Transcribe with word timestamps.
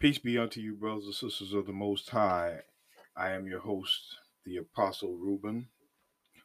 Peace 0.00 0.18
be 0.18 0.38
unto 0.38 0.60
you, 0.60 0.76
brothers 0.76 1.06
and 1.06 1.14
sisters 1.14 1.52
of 1.52 1.66
the 1.66 1.72
Most 1.72 2.08
High. 2.10 2.60
I 3.16 3.32
am 3.32 3.48
your 3.48 3.58
host, 3.58 4.16
the 4.46 4.58
Apostle 4.58 5.16
Reuben, 5.16 5.66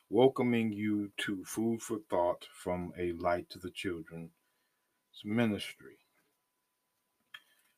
welcoming 0.10 0.74
you 0.74 1.12
to 1.18 1.46
Food 1.46 1.80
for 1.80 2.00
Thought 2.10 2.48
from 2.52 2.94
A 2.98 3.12
Light 3.12 3.52
to 3.52 3.60
the 3.60 3.70
Children's 3.70 4.32
Ministry. 5.24 6.00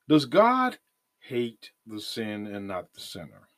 Does 0.07 0.25
God 0.25 0.77
hate 1.19 1.71
the 1.85 1.99
sin 1.99 2.47
and 2.47 2.69
not 2.69 2.93
the 2.93 3.01
sinner? 3.01 3.49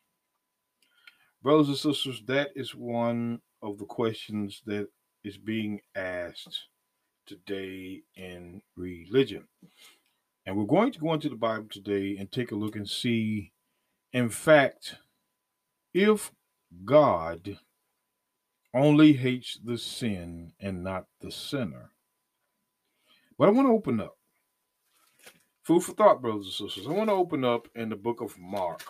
Brothers 1.43 1.68
and 1.68 1.77
sisters, 1.77 2.23
that 2.25 2.49
is 2.55 2.73
one 2.73 3.41
of 3.61 3.77
the 3.77 3.86
questions 3.86 4.63
that 4.65 4.88
is 5.23 5.38
being 5.38 5.81
asked 5.95 6.63
today 7.27 8.02
in 8.15 8.63
religion. 8.75 9.43
And 10.48 10.55
we're 10.55 10.64
going 10.64 10.93
to 10.93 11.00
go 11.00 11.14
into 11.14 11.27
the 11.27 11.36
Bible 11.36 11.68
today 11.70 12.16
and 12.18 12.32
take 12.32 12.54
a 12.54 12.55
look 12.55 12.77
and 12.77 12.90
see, 12.90 13.52
in 14.13 14.30
fact, 14.30 14.95
if 15.94 16.31
God 16.85 17.59
only 18.73 19.12
hates 19.12 19.59
the 19.62 19.77
sin 19.77 20.54
and 20.57 20.85
not 20.85 21.07
the 21.20 21.34
sinner. 21.34 21.91
But 23.38 23.49
I 23.49 23.52
want 23.52 23.68
to 23.68 23.73
open 23.73 23.99
up. 23.99 24.16
Food 25.63 25.84
for 25.84 25.91
thought, 25.91 26.21
brothers 26.21 26.45
and 26.62 26.70
sisters. 26.70 26.88
I 26.88 26.91
want 26.93 27.09
to 27.09 27.16
open 27.16 27.43
up 27.43 27.68
in 27.76 27.90
the 27.90 27.98
book 27.98 28.21
of 28.21 28.40
Mark. 28.40 28.84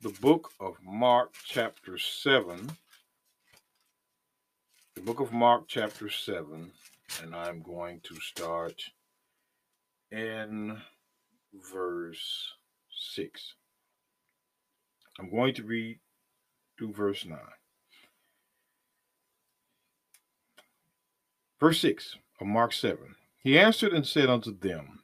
The 0.00 0.08
book 0.08 0.50
of 0.58 0.74
Mark, 0.84 1.34
chapter 1.44 1.98
7. 1.98 2.72
The 4.96 5.02
book 5.02 5.20
of 5.20 5.32
Mark, 5.32 5.68
chapter 5.68 6.10
7. 6.10 6.72
And 7.22 7.32
I'm 7.32 7.62
going 7.62 8.00
to 8.02 8.16
start 8.16 8.90
in 10.12 10.76
verse 11.72 12.52
6. 12.90 13.54
I'm 15.18 15.30
going 15.30 15.54
to 15.54 15.62
read 15.62 15.98
through 16.78 16.92
verse 16.92 17.24
9. 17.24 17.38
Verse 21.58 21.80
6 21.80 22.16
of 22.40 22.46
Mark 22.46 22.72
7. 22.72 22.98
He 23.38 23.58
answered 23.58 23.92
and 23.92 24.06
said 24.06 24.28
unto 24.28 24.56
them, 24.56 25.00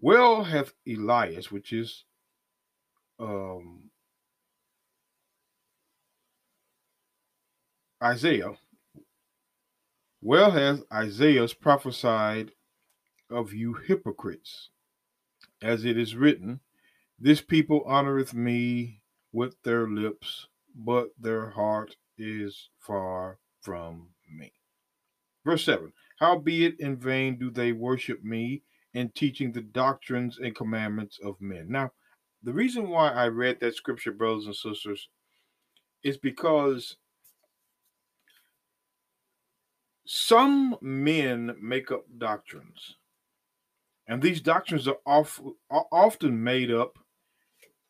Well 0.00 0.44
hath 0.44 0.72
Esaias, 0.86 1.50
which 1.50 1.72
is 1.72 2.04
um, 3.18 3.90
Isaiah, 8.02 8.52
well 10.20 10.50
hath 10.52 10.82
Isaiah 10.92 11.48
prophesied 11.60 12.52
of 13.30 13.52
you 13.52 13.74
hypocrites. 13.74 14.70
As 15.62 15.84
it 15.84 15.96
is 15.96 16.14
written, 16.14 16.60
This 17.18 17.40
people 17.40 17.84
honoreth 17.84 18.34
me 18.34 19.00
with 19.32 19.60
their 19.62 19.88
lips, 19.88 20.48
but 20.74 21.08
their 21.18 21.50
heart 21.50 21.96
is 22.18 22.68
far 22.78 23.38
from 23.60 24.08
me. 24.30 24.52
Verse 25.44 25.64
7 25.64 25.92
Howbeit 26.18 26.80
in 26.80 26.96
vain 26.96 27.38
do 27.38 27.50
they 27.50 27.72
worship 27.72 28.22
me 28.24 28.62
in 28.94 29.10
teaching 29.10 29.52
the 29.52 29.60
doctrines 29.60 30.38
and 30.38 30.54
commandments 30.54 31.18
of 31.22 31.40
men. 31.40 31.66
Now, 31.68 31.92
the 32.42 32.52
reason 32.52 32.88
why 32.88 33.10
I 33.10 33.28
read 33.28 33.60
that 33.60 33.74
scripture, 33.74 34.12
brothers 34.12 34.46
and 34.46 34.56
sisters, 34.56 35.08
is 36.02 36.16
because 36.16 36.96
some 40.06 40.76
men 40.80 41.56
make 41.60 41.90
up 41.90 42.04
doctrines 42.18 42.96
and 44.08 44.22
these 44.22 44.40
doctrines 44.40 44.86
are, 44.86 44.98
off, 45.04 45.40
are 45.70 45.86
often 45.90 46.42
made 46.42 46.70
up 46.70 46.98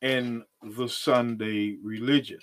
in 0.00 0.44
the 0.62 0.88
Sunday 0.88 1.76
religion. 1.82 2.38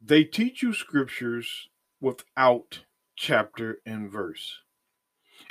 They 0.00 0.24
teach 0.24 0.62
you 0.62 0.72
scriptures 0.72 1.68
without 2.00 2.80
chapter 3.16 3.78
and 3.86 4.10
verse. 4.10 4.58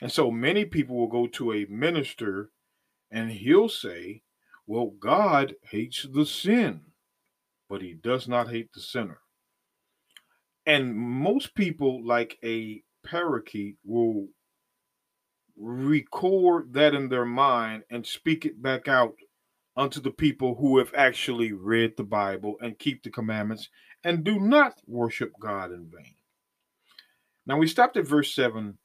And 0.01 0.11
so 0.11 0.31
many 0.31 0.65
people 0.65 0.97
will 0.97 1.07
go 1.07 1.27
to 1.27 1.53
a 1.53 1.65
minister 1.69 2.51
and 3.11 3.31
he'll 3.31 3.69
say, 3.69 4.23
Well, 4.65 4.93
God 4.99 5.55
hates 5.63 6.07
the 6.11 6.25
sin, 6.25 6.81
but 7.69 7.81
he 7.81 7.93
does 7.93 8.27
not 8.27 8.49
hate 8.49 8.73
the 8.73 8.81
sinner. 8.81 9.19
And 10.65 10.95
most 10.95 11.55
people, 11.55 12.05
like 12.05 12.37
a 12.43 12.83
parakeet, 13.03 13.77
will 13.83 14.27
record 15.57 16.73
that 16.73 16.93
in 16.93 17.09
their 17.09 17.25
mind 17.25 17.83
and 17.89 18.05
speak 18.05 18.45
it 18.45 18.61
back 18.61 18.87
out 18.87 19.15
unto 19.75 19.99
the 20.01 20.11
people 20.11 20.55
who 20.55 20.77
have 20.77 20.93
actually 20.95 21.51
read 21.51 21.95
the 21.95 22.03
Bible 22.03 22.55
and 22.61 22.77
keep 22.79 23.03
the 23.03 23.09
commandments 23.09 23.69
and 24.03 24.23
do 24.23 24.39
not 24.39 24.81
worship 24.85 25.33
God 25.39 25.71
in 25.71 25.89
vain. 25.89 26.15
Now 27.45 27.57
we 27.57 27.67
stopped 27.67 27.97
at 27.97 28.07
verse 28.07 28.33
7 28.33 28.77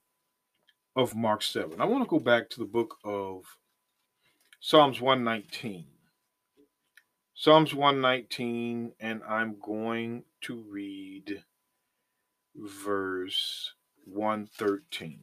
of 0.95 1.15
Mark 1.15 1.43
7. 1.43 1.81
I 1.81 1.85
want 1.85 2.05
to 2.05 2.09
go 2.09 2.19
back 2.19 2.49
to 2.51 2.59
the 2.59 2.65
book 2.65 2.97
of 3.05 3.43
Psalms 4.61 5.01
119. 5.01 5.87
Psalms 7.35 7.75
119, 7.75 8.93
and 8.99 9.23
I'm 9.29 9.57
going 9.61 10.25
to 10.43 10.65
read 10.71 11.43
verse 12.55 13.75
113. 14.07 15.21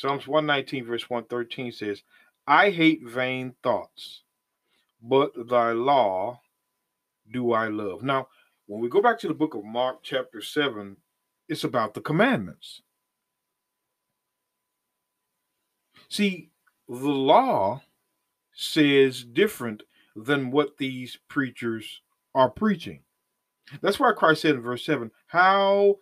Psalms 0.00 0.26
119, 0.26 0.86
verse 0.86 1.10
113 1.10 1.72
says, 1.72 2.02
I 2.46 2.70
hate 2.70 3.02
vain 3.04 3.54
thoughts, 3.62 4.22
but 5.02 5.30
thy 5.46 5.72
law 5.72 6.40
do 7.30 7.52
I 7.52 7.68
love. 7.68 8.02
Now, 8.02 8.28
when 8.64 8.80
we 8.80 8.88
go 8.88 9.02
back 9.02 9.18
to 9.18 9.28
the 9.28 9.34
book 9.34 9.54
of 9.54 9.62
Mark, 9.62 9.98
chapter 10.02 10.40
7, 10.40 10.96
it's 11.50 11.64
about 11.64 11.92
the 11.92 12.00
commandments. 12.00 12.80
See, 16.08 16.48
the 16.88 16.94
law 16.94 17.82
says 18.54 19.22
different 19.22 19.82
than 20.16 20.50
what 20.50 20.78
these 20.78 21.18
preachers 21.28 22.00
are 22.34 22.48
preaching. 22.48 23.02
That's 23.82 24.00
why 24.00 24.12
Christ 24.12 24.40
said 24.40 24.54
in 24.54 24.62
verse 24.62 24.82
7 24.86 25.10
How 25.26 25.96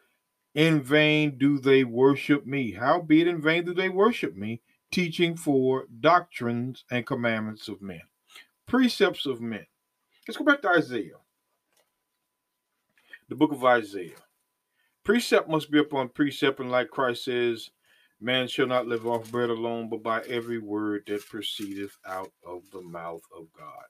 in 0.55 0.83
vain 0.83 1.39
do 1.39 1.59
they 1.59 1.85
worship 1.85 2.47
me. 2.47 2.73
Howbeit 2.73 3.29
in 3.29 3.41
vain 3.41 3.65
do 3.65 3.75
they 3.75 3.89
worship 3.89 4.37
me, 4.37 4.63
teaching 4.91 5.37
for 5.37 5.87
doctrines 6.01 6.85
and 6.91 7.07
commandments 7.07 7.69
of 7.69 7.83
men, 7.83 8.03
precepts 8.67 9.27
of 9.27 9.41
men. 9.41 9.67
Let's 10.27 10.37
go 10.37 10.45
back 10.45 10.63
to 10.63 10.71
Isaiah, 10.71 11.21
the 13.29 13.35
book 13.37 13.53
of 13.53 13.65
Isaiah. 13.65 14.17
Precept 15.05 15.49
must 15.49 15.71
be 15.71 15.79
upon 15.79 16.11
precept, 16.11 16.61
and 16.61 16.71
like 16.71 16.91
Christ 16.91 17.25
says, 17.25 17.71
man 18.21 18.49
shall 18.49 18.67
not 18.67 18.87
live 18.87 19.07
off 19.07 19.31
bread 19.31 19.49
alone, 19.49 19.89
but 19.89 20.03
by 20.03 20.21
every 20.23 20.59
word 20.59 21.05
that 21.07 21.27
proceedeth 21.27 21.97
out 22.07 22.33
of 22.47 22.63
the 22.73 22.83
mouth 22.83 23.23
of 23.37 23.47
God. 23.57 23.87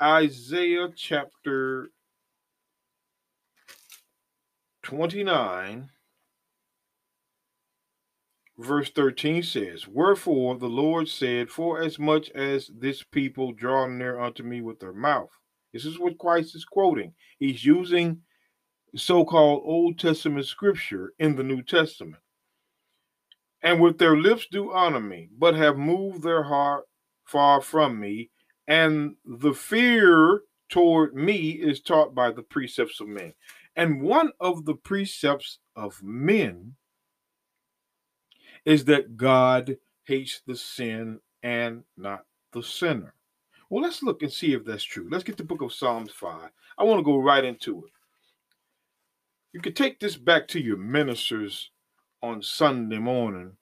Isaiah 0.00 0.88
chapter 0.94 1.90
29 4.82 5.90
verse 8.58 8.90
13 8.90 9.42
says, 9.42 9.86
Wherefore 9.86 10.56
the 10.56 10.68
Lord 10.68 11.08
said, 11.08 11.50
For 11.50 11.82
as 11.82 11.98
much 11.98 12.30
as 12.30 12.70
this 12.76 13.02
people 13.02 13.52
draw 13.52 13.86
near 13.86 14.18
unto 14.18 14.42
me 14.42 14.60
with 14.60 14.80
their 14.80 14.92
mouth. 14.92 15.30
This 15.72 15.84
is 15.84 15.98
what 15.98 16.18
Christ 16.18 16.54
is 16.54 16.64
quoting. 16.64 17.14
He's 17.38 17.64
using 17.64 18.22
so 18.94 19.24
called 19.24 19.62
Old 19.64 19.98
Testament 19.98 20.46
scripture 20.46 21.12
in 21.18 21.36
the 21.36 21.42
New 21.42 21.62
Testament. 21.62 22.22
And 23.62 23.80
with 23.80 23.98
their 23.98 24.16
lips 24.16 24.46
do 24.50 24.72
honor 24.72 25.00
me, 25.00 25.28
but 25.36 25.54
have 25.54 25.76
moved 25.76 26.22
their 26.22 26.44
heart 26.44 26.84
far 27.24 27.60
from 27.60 27.98
me, 27.98 28.30
and 28.66 29.16
the 29.24 29.52
fear 29.52 30.42
toward 30.68 31.14
me 31.14 31.50
is 31.50 31.80
taught 31.80 32.14
by 32.14 32.30
the 32.30 32.42
precepts 32.42 33.00
of 33.00 33.08
men. 33.08 33.34
And 33.74 34.00
one 34.00 34.32
of 34.40 34.64
the 34.64 34.74
precepts 34.74 35.58
of 35.74 36.02
men 36.02 36.76
is 38.66 38.84
that 38.84 39.16
God 39.16 39.78
hates 40.04 40.42
the 40.46 40.56
sin 40.56 41.20
and 41.42 41.84
not 41.96 42.26
the 42.52 42.62
sinner. 42.62 43.14
Well, 43.70 43.82
let's 43.82 44.02
look 44.02 44.22
and 44.22 44.32
see 44.32 44.52
if 44.52 44.64
that's 44.64 44.84
true. 44.84 45.08
Let's 45.10 45.24
get 45.24 45.36
the 45.36 45.44
book 45.44 45.62
of 45.62 45.72
Psalms 45.72 46.12
5. 46.12 46.50
I 46.78 46.84
want 46.84 46.98
to 46.98 47.04
go 47.04 47.18
right 47.18 47.44
into 47.44 47.84
it. 47.84 47.92
You 49.52 49.60
can 49.60 49.72
take 49.72 49.98
this 49.98 50.16
back 50.16 50.46
to 50.48 50.60
your 50.60 50.76
ministers 50.76 51.70
on 52.22 52.42
Sunday 52.42 52.98
morning 52.98 53.52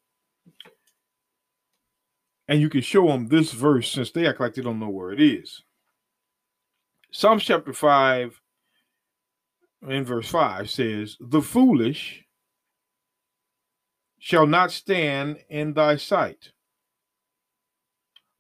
and 2.49 2.61
you 2.61 2.69
can 2.69 2.81
show 2.81 3.07
them 3.07 3.29
this 3.29 3.53
verse 3.53 3.91
since 3.91 4.11
they 4.11 4.27
act 4.27 4.41
like 4.41 4.55
they 4.55 4.63
don't 4.63 4.81
know 4.81 4.89
where 4.89 5.13
it 5.13 5.21
is. 5.21 5.63
Psalms 7.11 7.45
chapter 7.45 7.73
5 7.73 8.41
in 9.89 10.05
verse 10.05 10.29
5 10.29 10.69
says, 10.69 11.17
The 11.21 11.41
foolish 11.41 12.24
shall 14.25 14.47
not 14.47 14.73
stand 14.73 15.37
in 15.51 15.75
thy 15.75 15.97
sight. 15.97 16.53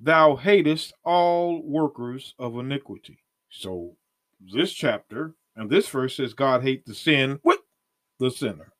thou 0.00 0.36
hatest 0.36 0.94
all 1.04 1.62
workers 1.62 2.34
of 2.38 2.58
iniquity. 2.58 3.18
So 3.50 3.96
this 4.40 4.72
chapter 4.72 5.34
and 5.56 5.68
this 5.68 5.86
verse 5.88 6.16
says 6.16 6.32
God 6.32 6.62
hate 6.62 6.86
the 6.86 6.94
sin 6.94 7.38
with 7.44 7.60
the 8.18 8.30
sinner. 8.30 8.72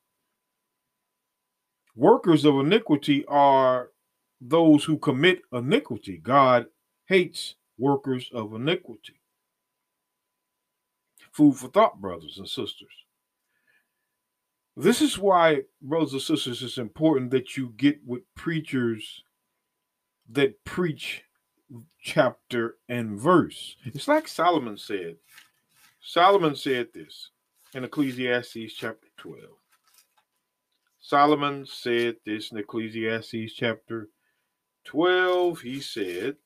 Workers 1.94 2.46
of 2.46 2.54
iniquity 2.58 3.24
are 3.26 3.90
those 4.40 4.84
who 4.84 4.96
commit 4.98 5.42
iniquity. 5.52 6.18
God 6.22 6.66
hates 7.06 7.56
workers 7.78 8.30
of 8.32 8.54
iniquity. 8.54 9.20
Food 11.32 11.56
for 11.56 11.68
thought, 11.68 12.00
brothers 12.00 12.38
and 12.38 12.48
sisters. 12.48 13.03
This 14.76 15.00
is 15.00 15.18
why, 15.18 15.62
brothers 15.80 16.12
and 16.12 16.22
sisters, 16.22 16.62
it's 16.62 16.78
important 16.78 17.30
that 17.30 17.56
you 17.56 17.72
get 17.76 18.00
with 18.04 18.22
preachers 18.34 19.22
that 20.28 20.64
preach 20.64 21.22
chapter 22.00 22.76
and 22.88 23.18
verse. 23.18 23.76
It's 23.84 24.08
like 24.08 24.26
Solomon 24.26 24.76
said. 24.76 25.16
Solomon 26.00 26.56
said 26.56 26.88
this 26.92 27.30
in 27.72 27.84
Ecclesiastes 27.84 28.74
chapter 28.74 29.08
12. 29.16 29.38
Solomon 31.00 31.66
said 31.66 32.16
this 32.24 32.50
in 32.50 32.58
Ecclesiastes 32.58 33.52
chapter 33.54 34.08
12. 34.84 35.60
He 35.60 35.80
said, 35.80 36.36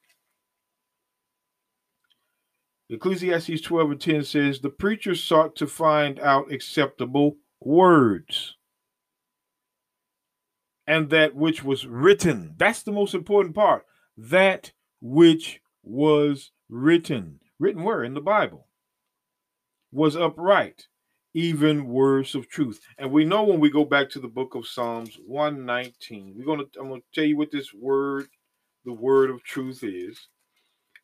Ecclesiastes 2.91 3.61
12 3.61 3.91
and 3.91 4.01
10 4.01 4.25
says, 4.25 4.61
The 4.61 4.71
preacher 4.71 5.15
sought 5.15 5.57
to 5.57 5.67
find 5.67 6.19
out 6.21 6.53
acceptable 6.53 7.37
words 7.61 8.57
and 10.89 11.11
that 11.11 11.37
which 11.37 11.63
was 11.63 11.87
written. 11.87 12.55
That's 12.57 12.83
the 12.83 12.93
most 12.93 13.15
important 13.15 13.55
part. 13.55 13.85
That 14.17 14.73
which 15.03 15.61
was 15.83 16.51
written. 16.71 17.41
Written 17.59 17.83
where? 17.83 18.03
In 18.03 18.15
the 18.15 18.23
Bible. 18.23 18.67
Was 19.93 20.17
upright, 20.17 20.87
even 21.35 21.89
words 21.89 22.35
of 22.35 22.49
truth. 22.49 22.81
And 22.97 23.13
we 23.13 23.27
know 23.27 23.43
when 23.43 23.61
we 23.61 23.71
go 23.71 23.85
back 23.85 24.09
to 24.11 24.19
the 24.19 24.29
book 24.29 24.55
of 24.55 24.67
Psalms 24.67 25.19
119, 25.27 26.35
we're 26.37 26.47
gonna 26.47 26.65
I'm 26.81 26.89
gonna 26.89 27.03
tell 27.15 27.25
you 27.25 27.37
what 27.37 27.51
this 27.53 27.73
word, 27.75 28.29
the 28.87 28.93
word 28.93 29.29
of 29.29 29.43
truth 29.45 29.85
is. 29.85 30.29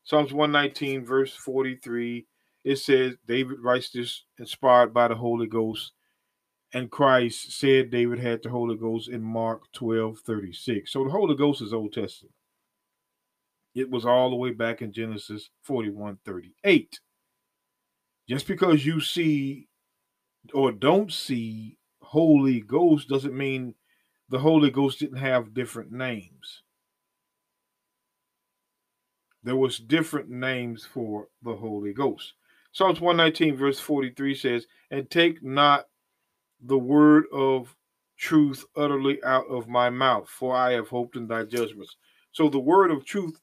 Psalms 0.03 0.33
119, 0.33 1.05
verse 1.05 1.35
43, 1.35 2.25
it 2.63 2.77
says, 2.77 3.15
David 3.27 3.57
writes 3.61 3.91
this 3.91 4.23
inspired 4.39 4.93
by 4.93 5.07
the 5.07 5.15
Holy 5.15 5.47
Ghost 5.47 5.91
and 6.75 6.91
Christ 6.91 7.53
said 7.57 7.89
David 7.89 8.19
had 8.19 8.43
the 8.43 8.49
Holy 8.49 8.75
Ghost 8.75 9.07
in 9.07 9.23
Mark 9.23 9.71
12 9.71 10.19
36. 10.19 10.91
So 10.91 11.05
the 11.05 11.09
Holy 11.09 11.33
Ghost 11.33 11.61
is 11.61 11.73
Old 11.73 11.93
Testament. 11.93 12.35
It 13.73 13.89
was 13.89 14.05
all 14.05 14.29
the 14.29 14.35
way 14.35 14.51
back 14.51 14.81
in 14.81 14.91
Genesis 14.91 15.49
41 15.63 16.19
38. 16.25 16.99
Just 18.27 18.45
because 18.45 18.85
you 18.85 18.99
see 18.99 19.69
or 20.53 20.73
don't 20.73 21.13
see 21.13 21.77
Holy 22.01 22.59
Ghost 22.59 23.07
doesn't 23.07 23.35
mean 23.35 23.73
the 24.27 24.39
Holy 24.39 24.69
Ghost 24.69 24.99
didn't 24.99 25.19
have 25.19 25.53
different 25.53 25.93
names. 25.93 26.63
There 29.43 29.55
was 29.55 29.77
different 29.77 30.29
names 30.29 30.83
for 30.83 31.29
the 31.41 31.55
Holy 31.55 31.93
Ghost. 31.93 32.33
Psalms 32.73 32.99
119 32.99 33.55
verse 33.55 33.79
43 33.79 34.35
says, 34.35 34.67
And 34.91 35.09
take 35.09 35.41
not 35.41 35.85
the 36.61 36.77
word 36.77 37.25
of 37.31 37.75
truth 38.17 38.65
utterly 38.75 39.23
out 39.23 39.45
of 39.47 39.67
my 39.67 39.89
mouth, 39.89 40.29
for 40.29 40.55
I 40.55 40.71
have 40.71 40.87
hoped 40.87 41.15
in 41.15 41.27
thy 41.27 41.43
judgments. 41.43 41.95
So 42.31 42.49
the 42.49 42.59
word 42.59 42.91
of 42.91 43.05
truth 43.05 43.39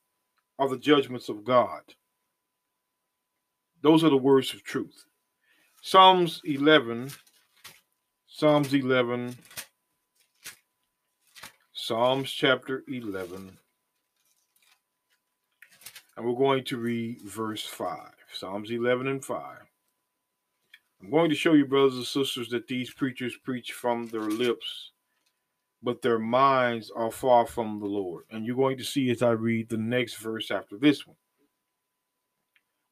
are 0.59 0.69
the 0.69 0.79
judgments 0.79 1.29
of 1.29 1.44
God. 1.44 1.82
Those 3.82 4.05
are 4.05 4.11
the 4.11 4.17
words 4.17 4.55
of 4.55 4.62
truth. 4.62 5.05
Psalms 5.82 6.41
11, 6.44 7.11
Psalms 8.29 8.73
11, 8.73 9.37
Psalms 11.73 12.31
chapter 12.31 12.85
11. 12.87 13.59
And 16.17 16.26
we're 16.26 16.35
going 16.35 16.62
to 16.64 16.76
read 16.76 17.23
verse 17.23 17.67
5. 17.67 17.99
Psalms 18.32 18.70
11 18.70 19.09
and 19.09 19.25
5. 19.25 19.71
I'm 21.02 21.10
going 21.10 21.31
to 21.31 21.37
show 21.37 21.54
you, 21.54 21.66
brothers 21.66 21.96
and 21.96 22.06
sisters, 22.06 22.49
that 22.50 22.69
these 22.69 22.93
preachers 22.93 23.37
preach 23.43 23.72
from 23.72 24.06
their 24.06 24.20
lips, 24.20 24.93
but 25.82 26.00
their 26.00 26.19
minds 26.19 26.93
are 26.94 27.10
far 27.10 27.44
from 27.44 27.81
the 27.81 27.87
Lord. 27.87 28.25
And 28.31 28.46
you're 28.46 28.56
going 28.56 28.78
to 28.78 28.84
see 28.84 29.10
as 29.10 29.20
I 29.20 29.31
read 29.31 29.69
the 29.69 29.76
next 29.76 30.14
verse 30.16 30.50
after 30.50 30.78
this 30.78 31.06
one. 31.06 31.16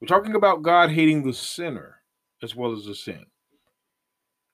We're 0.01 0.09
talking 0.09 0.35
about 0.35 0.63
God 0.63 0.91
hating 0.91 1.25
the 1.25 1.33
sinner 1.33 1.99
as 2.43 2.57
well 2.57 2.73
as 2.73 2.85
the 2.85 2.95
sin. 2.95 3.27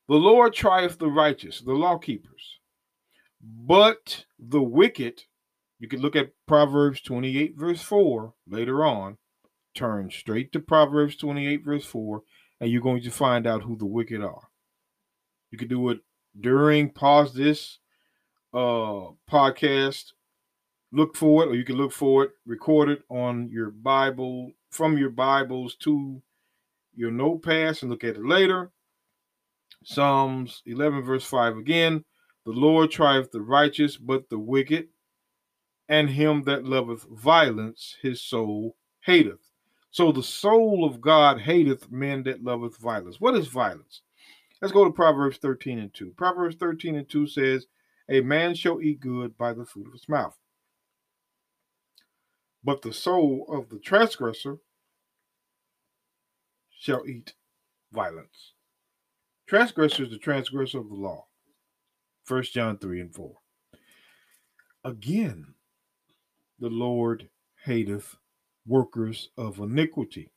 The 0.09 0.17
Lord 0.17 0.53
trieth 0.53 0.99
the 0.99 1.09
righteous, 1.09 1.61
the 1.61 1.73
law 1.73 1.99
keepers, 1.99 2.61
but 3.41 4.27
the 4.39 4.63
wicked, 4.63 5.23
you 5.79 5.89
can 5.89 6.01
look 6.01 6.15
at 6.15 6.33
Proverbs 6.47 7.01
28, 7.01 7.55
verse 7.57 7.81
4 7.81 8.35
later 8.47 8.85
on. 8.85 9.17
Turn 9.75 10.11
straight 10.11 10.53
to 10.53 10.61
Proverbs 10.61 11.17
28, 11.17 11.65
verse 11.65 11.85
4 11.85 12.23
and 12.61 12.71
you're 12.71 12.83
going 12.83 13.03
to 13.03 13.11
find 13.11 13.47
out 13.47 13.63
who 13.63 13.77
the 13.77 13.87
wicked 13.87 14.23
are. 14.23 14.49
You 15.51 15.59
can 15.59 15.69
do 15.69 15.91
it 15.91 16.01
during, 16.39 16.91
pause 16.91 17.35
this 17.35 17.79
uh, 18.53 19.11
podcast, 19.31 20.13
look 20.93 21.17
for 21.17 21.45
it, 21.45 21.49
or 21.49 21.55
you 21.55 21.65
can 21.65 21.77
look 21.77 21.93
for 21.93 22.25
it, 22.25 22.31
record 22.47 22.89
it 22.89 23.03
on 23.09 23.49
your 23.51 23.71
Bible, 23.71 24.53
from 24.71 24.99
your 24.99 25.11
Bibles 25.11 25.75
to 25.77 26.23
your 26.95 27.11
notepads 27.11 27.83
and 27.83 27.91
look 27.91 28.05
at 28.05 28.17
it 28.17 28.25
later. 28.25 28.73
Psalms 29.85 30.63
11, 30.67 31.03
verse 31.03 31.25
5 31.25 31.57
again. 31.59 32.05
The 32.45 32.53
Lord 32.53 32.91
trieth 32.91 33.33
the 33.33 33.41
righteous, 33.41 33.97
but 33.97 34.31
the 34.31 34.39
wicked 34.39 34.89
and 35.89 36.11
him 36.11 36.45
that 36.45 36.65
loveth 36.65 37.07
violence, 37.11 37.97
his 38.03 38.21
soul 38.21 38.77
hateth. 39.01 39.51
So 39.97 40.13
the 40.13 40.23
soul 40.23 40.85
of 40.85 41.01
God 41.01 41.41
hateth 41.41 41.91
men 41.91 42.25
that 42.25 42.45
loveth 42.45 42.77
violence. 42.77 43.19
What 43.19 43.35
is 43.35 43.47
violence? 43.47 44.03
Let's 44.61 44.71
go 44.71 44.85
to 44.85 44.91
Proverbs 44.91 45.39
13 45.39 45.79
and 45.79 45.95
2. 45.95 46.13
Proverbs 46.19 46.57
13 46.57 46.97
and 46.97 47.09
2 47.09 47.27
says, 47.27 47.67
A 48.11 48.21
man 48.21 48.55
shall 48.55 48.83
eat 48.83 49.01
good 49.01 49.39
by 49.39 49.55
the 49.55 49.65
fruit 49.65 49.87
of 49.87 49.95
his 49.95 50.07
mouth. 50.07 50.37
But 52.63 52.83
the 52.83 52.93
soul 52.93 53.47
of 53.49 53.71
the 53.71 53.79
transgressor 53.79 54.59
shall 56.79 57.07
eat 57.07 57.33
violence. 57.91 58.53
Transgressor 59.47 60.03
is 60.03 60.11
the 60.11 60.19
transgressor 60.19 60.81
of 60.81 60.91
the 60.91 60.95
law. 60.95 61.25
1 62.29 62.43
John 62.53 62.77
3 62.77 63.01
and 63.01 63.15
4. 63.15 63.33
Again, 64.85 65.55
the 66.59 66.69
Lord 66.69 67.31
hateth 67.65 68.17
workers 68.67 69.31
of 69.37 69.59
iniquity. 69.59 70.31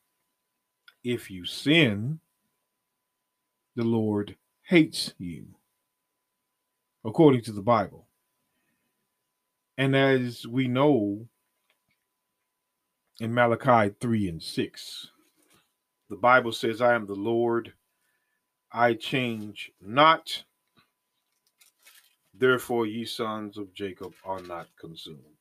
If 1.03 1.31
you 1.31 1.45
sin, 1.45 2.19
the 3.75 3.83
Lord 3.83 4.35
hates 4.63 5.13
you, 5.17 5.55
according 7.05 7.41
to 7.43 7.51
the 7.51 7.61
Bible. 7.61 8.07
And 9.77 9.95
as 9.95 10.45
we 10.45 10.67
know 10.67 11.27
in 13.19 13.33
Malachi 13.33 13.95
3 13.99 14.29
and 14.29 14.43
6, 14.43 15.11
the 16.09 16.15
Bible 16.17 16.51
says, 16.51 16.81
I 16.81 16.95
am 16.95 17.05
the 17.05 17.15
Lord, 17.15 17.73
I 18.71 18.93
change 18.93 19.71
not. 19.81 20.43
Therefore, 22.33 22.85
ye 22.85 23.05
sons 23.05 23.57
of 23.57 23.73
Jacob 23.73 24.13
are 24.25 24.41
not 24.41 24.67
consumed. 24.79 25.38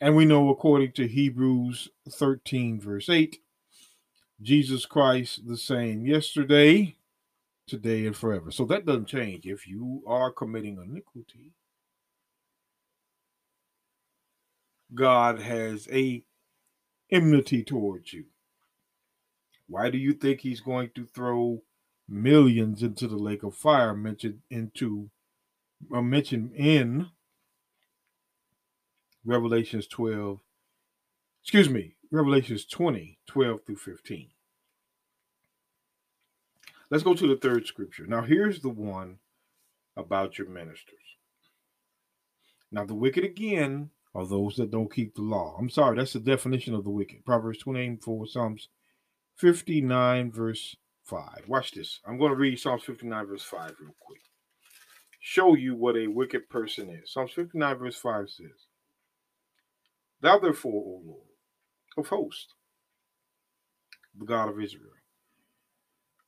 And 0.00 0.14
we 0.14 0.26
know, 0.26 0.50
according 0.50 0.92
to 0.92 1.06
Hebrews 1.06 1.88
13, 2.10 2.80
verse 2.80 3.08
8, 3.08 3.38
Jesus 4.42 4.84
Christ 4.84 5.46
the 5.46 5.56
same 5.56 6.04
yesterday, 6.06 6.96
today, 7.66 8.06
and 8.06 8.14
forever. 8.14 8.50
So 8.50 8.66
that 8.66 8.84
doesn't 8.84 9.06
change. 9.06 9.46
If 9.46 9.66
you 9.66 10.02
are 10.06 10.30
committing 10.30 10.76
iniquity, 10.76 11.52
God 14.94 15.40
has 15.40 15.88
a 15.90 16.22
enmity 17.10 17.64
towards 17.64 18.12
you. 18.12 18.24
Why 19.68 19.90
do 19.90 19.98
you 19.98 20.12
think 20.12 20.40
he's 20.40 20.60
going 20.60 20.90
to 20.94 21.06
throw 21.06 21.62
millions 22.08 22.82
into 22.82 23.08
the 23.08 23.16
lake 23.16 23.42
of 23.42 23.56
fire 23.56 23.94
mentioned 23.94 24.40
into 24.50 25.10
or 25.90 26.02
mentioned 26.02 26.52
in 26.54 27.08
Revelations 29.26 29.86
12, 29.88 30.38
excuse 31.42 31.68
me, 31.68 31.96
Revelations 32.12 32.64
20, 32.64 33.18
12 33.26 33.60
through 33.66 33.76
15. 33.76 34.28
Let's 36.90 37.02
go 37.02 37.14
to 37.14 37.26
the 37.26 37.36
third 37.36 37.66
scripture. 37.66 38.06
Now, 38.06 38.22
here's 38.22 38.60
the 38.60 38.68
one 38.68 39.18
about 39.96 40.38
your 40.38 40.48
ministers. 40.48 41.16
Now, 42.70 42.84
the 42.84 42.94
wicked 42.94 43.24
again 43.24 43.90
are 44.14 44.24
those 44.24 44.56
that 44.56 44.70
don't 44.70 44.92
keep 44.92 45.14
the 45.14 45.22
law. 45.22 45.56
I'm 45.58 45.70
sorry, 45.70 45.96
that's 45.96 46.12
the 46.12 46.20
definition 46.20 46.74
of 46.74 46.84
the 46.84 46.90
wicked. 46.90 47.24
Proverbs 47.24 47.58
28 47.58 48.02
4, 48.02 48.26
Psalms 48.28 48.68
59, 49.36 50.30
verse 50.30 50.76
5. 51.04 51.48
Watch 51.48 51.72
this. 51.72 52.00
I'm 52.06 52.18
going 52.18 52.30
to 52.30 52.36
read 52.36 52.58
Psalms 52.58 52.84
59, 52.84 53.26
verse 53.26 53.42
5 53.42 53.74
real 53.80 53.94
quick. 53.98 54.20
Show 55.18 55.54
you 55.56 55.74
what 55.74 55.96
a 55.96 56.06
wicked 56.06 56.48
person 56.48 56.88
is. 56.88 57.12
Psalms 57.12 57.32
59, 57.32 57.76
verse 57.78 57.96
5 57.96 58.30
says, 58.30 58.65
Thou 60.26 60.40
therefore, 60.40 60.82
O 60.84 61.02
Lord, 61.06 61.22
of 61.96 62.08
hosts, 62.08 62.52
the 64.18 64.24
God 64.24 64.48
of 64.48 64.60
Israel, 64.60 64.90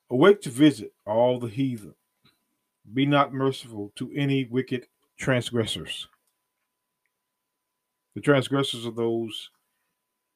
awake 0.09 0.41
to 0.43 0.51
visit 0.51 0.93
all 1.05 1.41
the 1.41 1.49
heathen. 1.49 1.97
Be 2.95 3.07
not 3.07 3.35
merciful 3.35 3.91
to 3.97 4.13
any 4.15 4.45
wicked 4.45 4.87
transgressors. 5.19 6.07
The 8.15 8.21
transgressors 8.21 8.87
are 8.87 8.93
those 8.93 9.51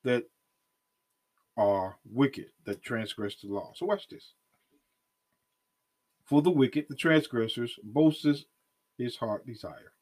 that 0.03 0.25
are 1.57 1.99
wicked, 2.05 2.47
that 2.65 2.83
transgress 2.83 3.37
the 3.37 3.47
law. 3.47 3.75
So 3.77 3.87
watch 3.87 4.09
this. 4.09 4.33
For 6.25 6.43
the 6.43 6.51
wicked, 6.51 6.87
the 6.89 6.97
transgressors, 6.97 7.79
boasts 7.85 8.45
his 8.99 9.17
heart 9.17 9.47
desire. 9.47 9.93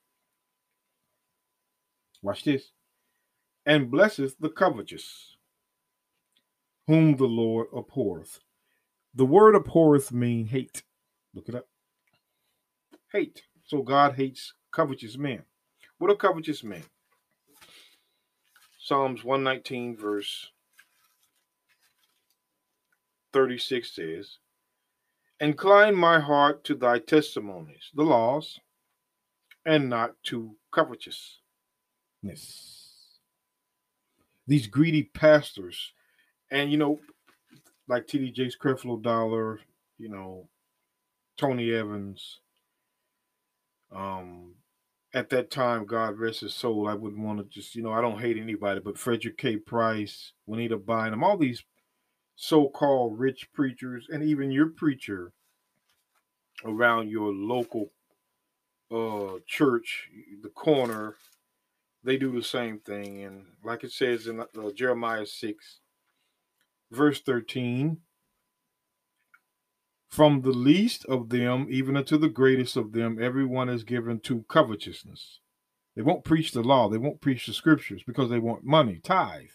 Watch 2.23 2.45
this. 2.45 2.71
And 3.67 3.91
blesseth 3.91 4.37
the 4.41 4.49
covetous, 4.49 5.37
whom 6.87 7.17
the 7.17 7.27
Lord 7.27 7.69
abhorreth. 7.77 8.41
The 9.15 9.27
word 9.27 9.55
abhorreth 9.55 10.13
mean 10.13 10.47
hate. 10.47 10.83
Look 11.35 11.49
it 11.49 11.55
up. 11.55 11.69
Hate. 13.13 13.43
So 13.65 13.83
God 13.83 14.15
hates 14.15 14.55
covetous 14.73 15.17
men. 15.17 15.43
What 15.99 16.11
are 16.11 16.17
covetous 16.17 16.65
men? 16.65 16.83
Psalms 18.79 19.23
119, 19.23 19.97
verse 19.97 20.51
36 23.33 23.95
says, 23.95 24.39
Incline 25.39 25.95
my 25.95 26.19
heart 26.21 26.65
to 26.65 26.75
thy 26.75 26.99
testimonies, 26.99 27.91
the 27.95 28.03
laws, 28.03 28.59
and 29.65 29.89
not 29.89 30.15
to 30.25 30.57
covetousness. 30.73 31.41
These 34.51 34.67
greedy 34.67 35.05
pastors, 35.05 35.93
and 36.51 36.73
you 36.73 36.77
know, 36.77 36.99
like 37.87 38.09
T.D. 38.09 38.33
Jakes, 38.33 38.57
Creflo 38.61 39.01
Dollar, 39.01 39.61
you 39.97 40.09
know, 40.09 40.49
Tony 41.39 41.73
Evans, 41.73 42.41
um, 43.95 44.55
at 45.15 45.31
that 45.31 45.53
time, 45.53 45.87
God 45.87 46.19
rest 46.19 46.41
his 46.41 46.53
soul, 46.53 46.89
I 46.89 46.95
wouldn't 46.95 47.23
want 47.23 47.39
to 47.39 47.45
just, 47.45 47.77
you 47.77 47.83
know, 47.85 47.93
I 47.93 48.01
don't 48.01 48.21
hate 48.21 48.37
anybody, 48.37 48.81
but 48.81 48.99
Frederick 48.99 49.39
K. 49.39 49.57
Price, 49.57 50.33
Juanita 50.47 50.79
Bynum, 50.79 51.23
all 51.23 51.37
these 51.37 51.63
so-called 52.35 53.21
rich 53.21 53.53
preachers, 53.53 54.09
and 54.11 54.25
even 54.25 54.51
your 54.51 54.67
preacher 54.67 55.33
around 56.65 57.09
your 57.09 57.33
local 57.33 57.93
uh 58.91 59.39
church, 59.47 60.09
the 60.43 60.49
corner, 60.49 61.15
they 62.03 62.17
do 62.17 62.33
the 62.33 62.43
same 62.43 62.79
thing. 62.79 63.23
And 63.25 63.47
like 63.65 63.85
it 63.85 63.93
says 63.93 64.27
in 64.27 64.41
uh, 64.41 64.47
Jeremiah 64.75 65.27
6, 65.27 65.81
verse 66.91 67.21
13, 67.21 67.99
from 70.09 70.41
the 70.41 70.51
least 70.51 71.05
of 71.07 71.29
them, 71.29 71.69
even 71.71 71.97
unto 71.97 72.19
the 72.19 72.29
greatest 72.29 72.77
of 72.77 72.93
them, 72.93 73.19
everyone 73.23 73.69
is 73.69 73.85
given 73.85 74.19
to 74.21 74.45
covetousness. 74.49 75.39
They 75.95 76.03
won't 76.03 76.25
preach 76.25 76.53
the 76.53 76.63
law, 76.63 76.89
they 76.89 76.99
won't 76.99 77.21
preach 77.21 77.47
the 77.47 77.53
scriptures 77.53 78.03
because 78.07 78.31
they 78.31 78.39
want 78.39 78.65
money, 78.65 79.01
tithe. 79.03 79.51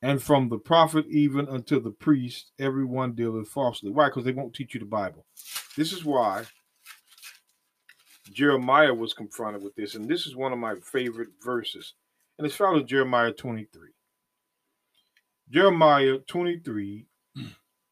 And 0.00 0.22
from 0.22 0.50
the 0.50 0.58
prophet 0.58 1.06
even 1.08 1.48
unto 1.48 1.80
the 1.80 1.90
priest, 1.90 2.52
everyone 2.58 3.14
dealeth 3.14 3.48
falsely. 3.48 3.90
Why? 3.90 4.08
Because 4.08 4.24
they 4.24 4.32
won't 4.32 4.54
teach 4.54 4.74
you 4.74 4.80
the 4.80 4.86
Bible. 4.86 5.24
This 5.76 5.92
is 5.92 6.04
why 6.04 6.44
Jeremiah 8.32 8.94
was 8.94 9.12
confronted 9.12 9.62
with 9.62 9.74
this. 9.74 9.94
And 9.94 10.08
this 10.08 10.26
is 10.26 10.36
one 10.36 10.52
of 10.52 10.58
my 10.58 10.76
favorite 10.82 11.30
verses. 11.42 11.94
And 12.38 12.46
it's 12.46 12.56
found 12.56 12.80
in 12.80 12.86
Jeremiah 12.86 13.32
23. 13.32 13.90
Jeremiah 15.50 16.18
23 16.26 17.06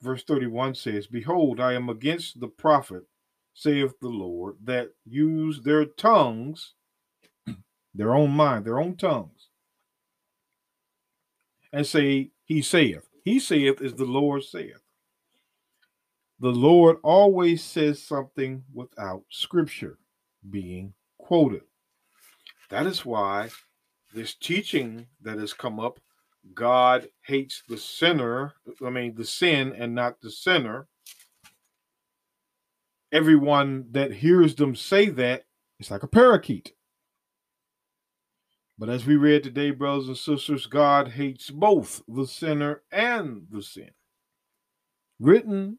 verse 0.03 0.25
31 0.25 0.75
says, 0.75 1.07
Behold, 1.07 1.61
I 1.61 1.75
am 1.75 1.89
against 1.89 2.41
the 2.41 2.49
prophet, 2.49 3.05
saith 3.55 3.95
the 4.01 4.09
Lord, 4.09 4.57
that 4.65 4.91
use 5.07 5.62
their 5.62 5.85
tongues, 5.85 6.75
their 7.95 8.15
own 8.15 8.31
mind, 8.31 8.65
their 8.65 8.81
own 8.81 8.97
tongues, 8.97 9.49
and 11.73 11.87
say, 11.87 12.33
He 12.45 12.61
saith. 12.61 13.09
He 13.25 13.39
saith 13.39 13.81
is 13.81 13.95
the 13.95 14.05
Lord 14.05 14.43
saith. 14.43 14.83
The 16.41 16.49
Lord 16.49 16.97
always 17.05 17.62
says 17.62 18.03
something 18.03 18.65
without 18.75 19.23
scripture 19.31 19.99
being 20.49 20.95
quoted. 21.19 21.63
That 22.71 22.87
is 22.87 23.05
why 23.05 23.51
this 24.15 24.35
teaching 24.35 25.07
that 25.23 25.39
has 25.39 25.53
come 25.53 25.79
up 25.79 26.01
God 26.55 27.09
hates 27.25 27.63
the 27.69 27.79
sinner, 27.79 28.55
I 28.85 28.91
mean, 28.91 29.15
the 29.15 29.25
sin 29.25 29.73
and 29.77 29.95
not 29.95 30.21
the 30.21 30.31
sinner. 30.31 30.89
Everyone 33.13 33.87
that 33.93 34.13
hears 34.13 34.55
them 34.55 34.75
say 34.75 35.09
that, 35.11 35.45
it's 35.79 35.91
like 35.91 36.03
a 36.03 36.09
parakeet. 36.09 36.73
But 38.79 38.89
as 38.89 39.07
we 39.07 39.17
read 39.17 39.45
today, 39.45 39.71
brothers 39.71 40.09
and 40.09 40.17
sisters, 40.17 40.67
God 40.67 41.09
hates 41.09 41.51
both 41.51 42.03
the 42.09 42.27
sinner 42.27 42.83
and 42.91 43.47
the 43.51 43.63
sin. 43.63 43.91
Written 45.21 45.79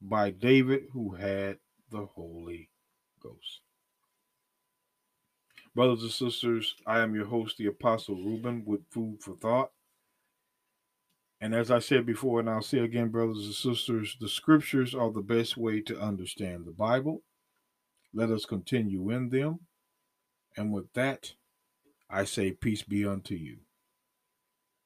by 0.00 0.30
David, 0.30 0.84
who 0.92 1.16
had 1.16 1.58
the 1.90 2.06
Holy 2.06 2.70
Ghost. 3.22 3.67
Brothers 5.78 6.02
and 6.02 6.10
sisters, 6.10 6.74
I 6.88 6.98
am 6.98 7.14
your 7.14 7.26
host, 7.26 7.56
the 7.56 7.66
Apostle 7.66 8.16
Reuben, 8.16 8.64
with 8.66 8.80
Food 8.90 9.22
for 9.22 9.36
Thought. 9.36 9.70
And 11.40 11.54
as 11.54 11.70
I 11.70 11.78
said 11.78 12.04
before, 12.04 12.40
and 12.40 12.50
I'll 12.50 12.62
say 12.62 12.80
again, 12.80 13.10
brothers 13.10 13.44
and 13.44 13.54
sisters, 13.54 14.16
the 14.20 14.28
scriptures 14.28 14.92
are 14.92 15.12
the 15.12 15.20
best 15.20 15.56
way 15.56 15.80
to 15.82 16.00
understand 16.00 16.66
the 16.66 16.72
Bible. 16.72 17.22
Let 18.12 18.28
us 18.28 18.44
continue 18.44 19.08
in 19.10 19.28
them. 19.28 19.60
And 20.56 20.72
with 20.72 20.92
that, 20.94 21.34
I 22.10 22.24
say, 22.24 22.50
Peace 22.50 22.82
be 22.82 23.06
unto 23.06 23.36
you. 23.36 23.58